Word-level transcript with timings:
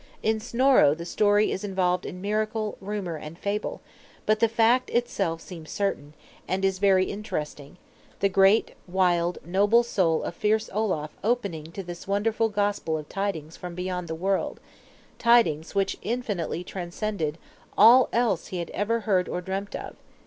In 0.23 0.39
Snorro 0.39 0.95
the 0.95 1.05
story 1.05 1.51
is 1.51 1.63
involved 1.63 2.07
in 2.07 2.21
miracle, 2.21 2.75
rumor, 2.81 3.17
and 3.17 3.37
fable; 3.37 3.81
but 4.25 4.39
the 4.39 4.47
fact 4.49 4.89
itself 4.89 5.41
seems 5.41 5.69
certain, 5.69 6.15
and 6.47 6.65
is 6.65 6.79
very 6.79 7.05
interesting; 7.05 7.77
the 8.19 8.27
great, 8.27 8.71
wild, 8.87 9.37
noble 9.45 9.83
soul 9.83 10.23
of 10.23 10.33
fierce 10.33 10.71
Olaf 10.73 11.11
opening 11.23 11.71
to 11.73 11.83
this 11.83 12.07
wonderful 12.07 12.49
gospel 12.49 12.97
of 12.97 13.09
tidings 13.09 13.55
from 13.57 13.75
beyond 13.75 14.07
the 14.07 14.15
world, 14.15 14.59
tidings 15.19 15.75
which 15.75 15.95
infinitely 16.01 16.63
transcended 16.63 17.37
all 17.77 18.09
else 18.11 18.47
he 18.47 18.57
had 18.57 18.71
ever 18.71 19.01
heard 19.01 19.29
or 19.29 19.39
dreamt 19.39 19.75
of! 19.75 19.95